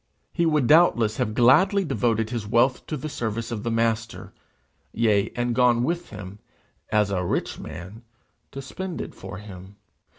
[0.33, 4.33] He would doubtless have gladly devoted his wealth to the service of the Master,
[4.91, 6.39] yea, and gone with him,
[6.91, 8.01] as a rich man,
[8.51, 9.75] to spend it for him.